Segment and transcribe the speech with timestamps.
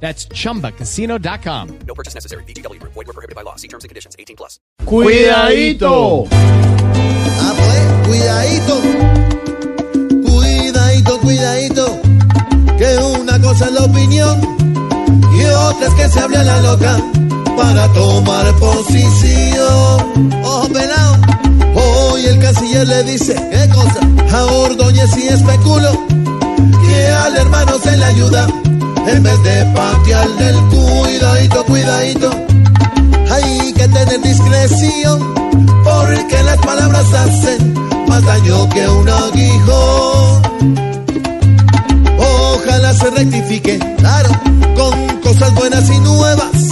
[0.00, 1.78] That's chumbacasino.com.
[1.86, 2.44] No purchase necessary.
[2.44, 2.80] BGW.
[2.82, 3.56] Void were prohibited by law.
[3.56, 4.14] See terms and conditions.
[4.18, 4.60] 18 plus.
[4.84, 6.28] Cuidadito.
[7.40, 8.80] Ah, pues, cuidadito.
[10.30, 12.00] Cuidadito, cuidadito.
[12.78, 14.56] Que una cosa es la opinión
[15.32, 16.98] y otra es que se hable a la loca
[17.56, 20.42] para tomar posición.
[20.44, 21.16] Ojo pelado.
[21.74, 24.00] Hoy el canciller le dice, ¿qué cosa?
[24.36, 25.90] A Ordóñez y especulo
[26.86, 28.46] que al hermano se le ayuda
[29.06, 32.30] en vez de patear del cuidadito, cuidadito.
[33.30, 35.34] Hay que tener discreción
[35.84, 37.74] porque las palabras hacen
[38.08, 40.42] más daño que un aguijón.
[42.18, 44.30] Ojalá se rectifique, claro,
[44.74, 46.68] con cosas buenas y nuevas,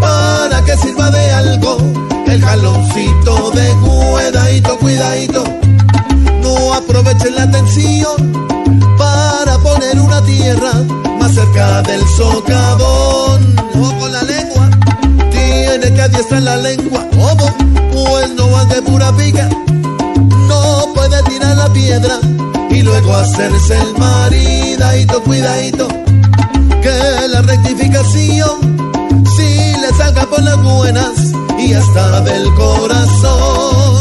[0.00, 1.78] para que sirva de algo
[2.26, 5.44] el jaloncito de cuidadito, cuidadito.
[6.42, 8.32] No aprovechen la atención
[8.96, 10.72] para poner una tierra
[11.54, 13.56] del socavón.
[13.74, 14.68] O con la lengua,
[15.30, 17.06] tiene que adiestrar la lengua.
[17.10, 17.56] ¿Cómo?
[17.92, 19.48] Pues no va de pura pica.
[20.48, 22.18] No puede tirar la piedra
[22.70, 25.88] y luego hacerse el maridadito, cuidadito.
[26.82, 28.76] Que la rectificación
[29.36, 33.95] si le salga por las buenas y hasta del corazón.